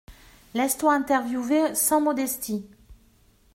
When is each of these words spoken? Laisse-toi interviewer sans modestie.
Laisse-toi 0.55 0.95
interviewer 0.95 1.75
sans 1.75 2.01
modestie. 2.01 2.65